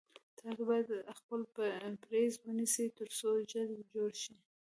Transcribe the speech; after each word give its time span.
تاسو 0.39 0.61
باید 0.69 0.87
خپل 1.19 1.41
پریز 2.03 2.33
ونیسی 2.45 2.85
تر 2.97 3.07
څو 3.19 3.29
ژر 3.49 3.67
جوړ 3.93 4.09
شی 4.21 4.33